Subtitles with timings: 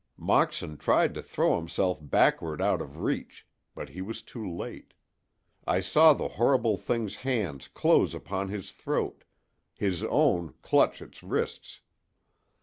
[0.17, 4.95] Moxon tried to throw himself backward out of reach, but he was too late:
[5.67, 9.25] I saw the horrible thing's hands close upon his throat,
[9.75, 11.81] his own clutch its wrists.